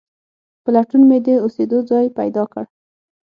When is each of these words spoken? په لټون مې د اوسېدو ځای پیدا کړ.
په 0.63 0.69
لټون 0.75 1.01
مې 1.09 1.17
د 1.25 1.27
اوسېدو 1.43 1.77
ځای 1.89 2.05
پیدا 2.17 2.43
کړ. 2.53 2.65